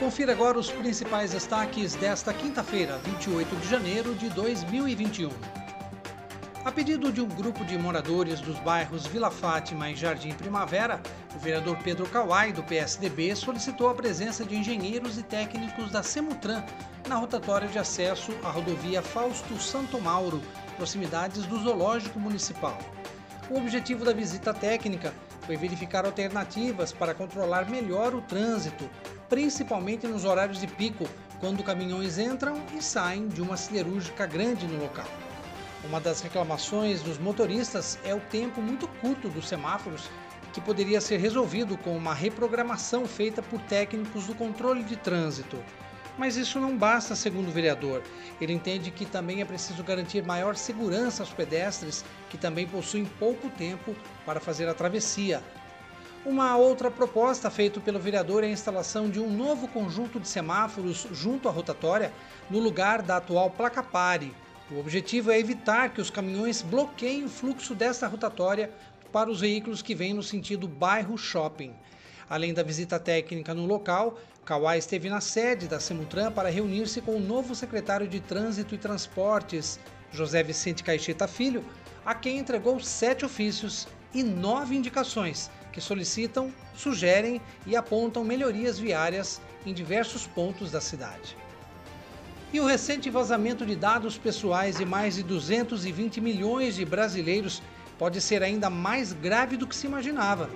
Confira 0.00 0.32
agora 0.32 0.58
os 0.58 0.70
principais 0.70 1.32
destaques 1.32 1.94
desta 1.94 2.32
quinta-feira, 2.32 2.96
28 3.04 3.54
de 3.56 3.68
janeiro 3.68 4.14
de 4.14 4.30
2021. 4.30 5.28
A 6.64 6.72
pedido 6.72 7.12
de 7.12 7.20
um 7.20 7.28
grupo 7.28 7.62
de 7.66 7.76
moradores 7.76 8.40
dos 8.40 8.58
bairros 8.60 9.06
Vila 9.06 9.30
Fátima 9.30 9.90
e 9.90 9.94
Jardim 9.94 10.32
Primavera, 10.32 11.02
o 11.36 11.38
vereador 11.38 11.76
Pedro 11.84 12.08
Kawai, 12.08 12.50
do 12.50 12.62
PSDB, 12.62 13.36
solicitou 13.36 13.90
a 13.90 13.94
presença 13.94 14.42
de 14.42 14.56
engenheiros 14.56 15.18
e 15.18 15.22
técnicos 15.22 15.90
da 15.90 16.02
Semutran 16.02 16.64
na 17.06 17.16
rotatória 17.16 17.68
de 17.68 17.78
acesso 17.78 18.32
à 18.42 18.50
rodovia 18.50 19.02
Fausto 19.02 19.58
Santo 19.60 20.00
Mauro, 20.00 20.40
proximidades 20.78 21.44
do 21.44 21.62
Zoológico 21.62 22.18
Municipal. 22.18 22.78
O 23.50 23.58
objetivo 23.58 24.02
da 24.02 24.14
visita 24.14 24.54
técnica 24.54 25.12
foi 25.50 25.56
verificar 25.56 26.06
alternativas 26.06 26.92
para 26.92 27.12
controlar 27.12 27.68
melhor 27.68 28.14
o 28.14 28.20
trânsito, 28.20 28.88
principalmente 29.28 30.06
nos 30.06 30.24
horários 30.24 30.60
de 30.60 30.68
pico, 30.68 31.08
quando 31.40 31.64
caminhões 31.64 32.20
entram 32.20 32.62
e 32.72 32.80
saem 32.80 33.26
de 33.26 33.42
uma 33.42 33.56
siderúrgica 33.56 34.26
grande 34.26 34.64
no 34.68 34.80
local. 34.80 35.08
Uma 35.82 36.00
das 36.00 36.20
reclamações 36.20 37.02
dos 37.02 37.18
motoristas 37.18 37.98
é 38.04 38.14
o 38.14 38.20
tempo 38.20 38.62
muito 38.62 38.86
curto 39.00 39.28
dos 39.28 39.48
semáforos, 39.48 40.08
que 40.52 40.60
poderia 40.60 41.00
ser 41.00 41.16
resolvido 41.16 41.76
com 41.76 41.96
uma 41.96 42.14
reprogramação 42.14 43.04
feita 43.04 43.42
por 43.42 43.60
técnicos 43.62 44.28
do 44.28 44.36
controle 44.36 44.84
de 44.84 44.94
trânsito. 44.94 45.58
Mas 46.20 46.36
isso 46.36 46.60
não 46.60 46.76
basta, 46.76 47.16
segundo 47.16 47.48
o 47.48 47.50
vereador. 47.50 48.02
Ele 48.38 48.52
entende 48.52 48.90
que 48.90 49.06
também 49.06 49.40
é 49.40 49.44
preciso 49.46 49.82
garantir 49.82 50.22
maior 50.22 50.54
segurança 50.54 51.22
aos 51.22 51.32
pedestres, 51.32 52.04
que 52.28 52.36
também 52.36 52.66
possuem 52.66 53.06
pouco 53.06 53.48
tempo 53.48 53.96
para 54.26 54.38
fazer 54.38 54.68
a 54.68 54.74
travessia. 54.74 55.42
Uma 56.22 56.58
outra 56.58 56.90
proposta 56.90 57.48
feita 57.50 57.80
pelo 57.80 57.98
vereador 57.98 58.44
é 58.44 58.48
a 58.48 58.50
instalação 58.50 59.08
de 59.08 59.18
um 59.18 59.34
novo 59.34 59.66
conjunto 59.66 60.20
de 60.20 60.28
semáforos 60.28 61.06
junto 61.10 61.48
à 61.48 61.50
rotatória, 61.50 62.12
no 62.50 62.58
lugar 62.58 63.00
da 63.00 63.16
atual 63.16 63.48
placa 63.48 63.82
pare. 63.82 64.34
O 64.70 64.78
objetivo 64.78 65.30
é 65.30 65.38
evitar 65.38 65.88
que 65.88 66.02
os 66.02 66.10
caminhões 66.10 66.60
bloqueiem 66.60 67.24
o 67.24 67.30
fluxo 67.30 67.74
desta 67.74 68.06
rotatória 68.06 68.70
para 69.10 69.30
os 69.30 69.40
veículos 69.40 69.80
que 69.80 69.94
vêm 69.94 70.12
no 70.12 70.22
sentido 70.22 70.68
bairro-shopping. 70.68 71.72
Além 72.30 72.54
da 72.54 72.62
visita 72.62 72.96
técnica 72.96 73.52
no 73.52 73.66
local, 73.66 74.16
Kawai 74.44 74.78
esteve 74.78 75.10
na 75.10 75.20
sede 75.20 75.66
da 75.66 75.80
Semutran 75.80 76.30
para 76.30 76.48
reunir-se 76.48 77.00
com 77.00 77.16
o 77.16 77.20
novo 77.20 77.56
secretário 77.56 78.06
de 78.06 78.20
Trânsito 78.20 78.72
e 78.72 78.78
Transportes, 78.78 79.80
José 80.12 80.40
Vicente 80.40 80.84
Caixeta 80.84 81.26
Filho, 81.26 81.64
a 82.06 82.14
quem 82.14 82.38
entregou 82.38 82.78
sete 82.78 83.24
ofícios 83.24 83.88
e 84.14 84.22
nove 84.22 84.76
indicações 84.76 85.50
que 85.72 85.80
solicitam, 85.80 86.54
sugerem 86.72 87.40
e 87.66 87.74
apontam 87.74 88.22
melhorias 88.22 88.78
viárias 88.78 89.40
em 89.66 89.74
diversos 89.74 90.24
pontos 90.24 90.70
da 90.70 90.80
cidade. 90.80 91.36
E 92.52 92.60
o 92.60 92.64
recente 92.64 93.10
vazamento 93.10 93.66
de 93.66 93.74
dados 93.74 94.16
pessoais 94.16 94.76
de 94.76 94.84
mais 94.84 95.16
de 95.16 95.24
220 95.24 96.20
milhões 96.20 96.76
de 96.76 96.84
brasileiros 96.84 97.60
pode 97.98 98.20
ser 98.20 98.40
ainda 98.40 98.70
mais 98.70 99.12
grave 99.12 99.56
do 99.56 99.66
que 99.66 99.74
se 99.74 99.86
imaginava. 99.86 100.48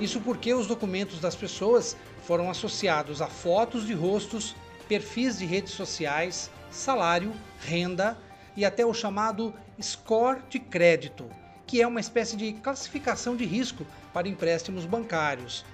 Isso 0.00 0.20
porque 0.20 0.52
os 0.52 0.66
documentos 0.66 1.20
das 1.20 1.36
pessoas 1.36 1.96
foram 2.24 2.50
associados 2.50 3.22
a 3.22 3.28
fotos 3.28 3.86
de 3.86 3.92
rostos, 3.92 4.56
perfis 4.88 5.38
de 5.38 5.46
redes 5.46 5.72
sociais, 5.72 6.50
salário, 6.70 7.32
renda 7.60 8.18
e 8.56 8.64
até 8.64 8.84
o 8.84 8.92
chamado 8.92 9.54
score 9.80 10.40
de 10.48 10.58
crédito, 10.58 11.30
que 11.66 11.80
é 11.80 11.86
uma 11.86 12.00
espécie 12.00 12.36
de 12.36 12.52
classificação 12.54 13.36
de 13.36 13.44
risco 13.44 13.86
para 14.12 14.28
empréstimos 14.28 14.84
bancários. 14.84 15.64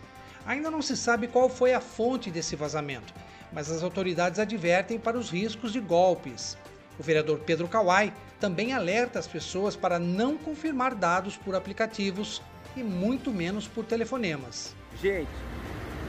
Ainda 0.45 0.71
não 0.71 0.83
se 0.83 0.97
sabe 0.97 1.27
qual 1.27 1.49
foi 1.49 1.73
a 1.73 1.81
fonte 1.81 2.31
desse 2.31 2.57
vazamento, 2.57 3.15
mas 3.53 3.71
as 3.71 3.83
autoridades 3.83 4.39
advertem 4.39 4.99
para 4.99 5.19
os 5.19 5.31
riscos 5.31 5.73
de 5.73 5.81
golpes. 5.81 6.59
O 6.99 7.03
vereador 7.03 7.41
Pedro 7.41 7.69
Kawai 7.69 8.13
também 8.39 8.75
alerta 8.75 9.19
as 9.19 9.27
pessoas 9.27 9.77
para 9.77 9.99
não 9.99 10.37
confirmar 10.37 10.95
dados 10.95 11.37
por 11.37 11.55
aplicativos 11.55 12.43
e 12.77 12.83
muito 12.83 13.31
menos 13.31 13.67
por 13.67 13.85
telefonemas. 13.85 14.75
Gente, 15.01 15.29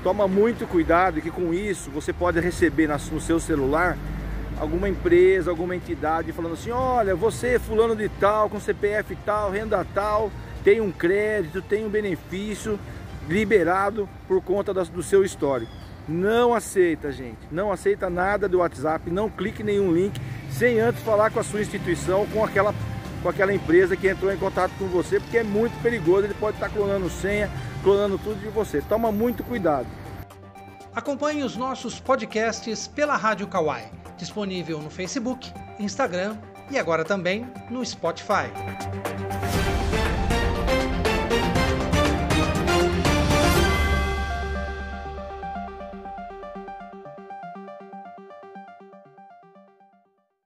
toma 0.04 0.28
muito 0.28 0.68
cuidado 0.68 1.22
que 1.22 1.32
com 1.32 1.54
isso 1.54 1.90
você 1.92 2.12
pode 2.12 2.40
receber 2.40 2.88
no 2.88 3.22
seu 3.22 3.40
celular 3.40 3.98
alguma 4.60 4.88
empresa, 4.88 5.50
alguma 5.50 5.76
entidade 5.76 6.32
falando 6.32 6.54
assim, 6.54 6.72
olha, 6.72 7.16
você 7.16 7.58
fulano 7.58 7.96
de 7.96 8.08
tal, 8.10 8.50
com 8.50 8.60
CPF 8.60 9.18
tal, 9.26 9.50
renda 9.50 9.86
tal, 9.94 10.32
tem 10.64 10.80
um 10.80 10.92
crédito, 10.92 11.62
tem 11.62 11.86
um 11.86 11.90
benefício 11.90 12.80
liberado 13.28 14.08
por 14.28 14.42
conta 14.42 14.74
do 14.74 15.02
seu 15.02 15.24
histórico. 15.24 15.72
Não 16.08 16.54
aceita, 16.54 17.12
gente. 17.12 17.40
Não 17.52 17.72
aceita 17.72 18.10
nada 18.10 18.48
do 18.48 18.60
WhatsApp, 18.60 19.10
não 19.10 19.30
clique 19.30 19.64
nenhum 19.64 19.94
link 19.94 20.20
sem 20.52 20.80
antes 20.80 21.02
falar 21.04 21.30
com 21.32 21.40
a 21.40 21.44
sua 21.44 21.62
instituição, 21.62 22.28
com 22.28 22.44
aquela 22.44 22.74
com 23.22 23.30
aquela 23.30 23.54
empresa 23.54 23.96
que 23.96 24.08
entrou 24.08 24.32
em 24.32 24.38
contato 24.38 24.72
com 24.78 24.88
você, 24.88 25.20
porque 25.20 25.38
é 25.38 25.44
muito 25.44 25.80
perigoso, 25.82 26.26
ele 26.26 26.34
pode 26.34 26.58
estar 26.58 26.70
clonando 26.70 27.10
senha, 27.10 27.50
clonando 27.84 28.18
tudo 28.18 28.40
de 28.40 28.48
você. 28.48 28.82
Toma 28.82 29.12
muito 29.12 29.44
cuidado. 29.44 29.88
Acompanhe 30.94 31.44
os 31.44 31.56
nossos 31.56 32.00
podcasts 32.00 32.88
pela 32.88 33.16
Rádio 33.16 33.48
Kawai, 33.48 33.90
disponível 34.18 34.80
no 34.80 34.90
Facebook, 34.90 35.52
Instagram 35.80 36.36
e 36.70 36.78
agora 36.78 37.06
também 37.06 37.48
no 37.70 37.86
Spotify. 37.86 38.52